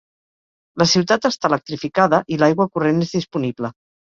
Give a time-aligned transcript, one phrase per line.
[0.81, 3.73] La ciutat està electrificada i l'aigua corrent és disponible.